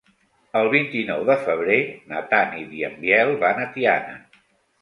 [0.61, 1.77] El vint-i-nou de febrer
[2.13, 4.19] na Tanit i en Biel van a Tiana.